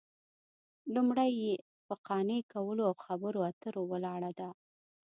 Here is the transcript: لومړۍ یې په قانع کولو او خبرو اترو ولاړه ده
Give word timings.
لومړۍ 0.93 1.31
یې 1.43 1.53
په 1.85 1.93
قانع 2.07 2.39
کولو 2.53 2.81
او 2.89 2.93
خبرو 3.05 3.39
اترو 3.49 3.81
ولاړه 3.91 4.31
ده 4.39 4.49